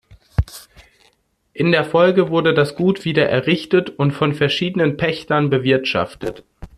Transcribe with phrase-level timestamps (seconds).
[1.53, 6.43] In der Folge wurde das Gut wieder errichtet und von verschiedenen Pächtern bewirtschaftet.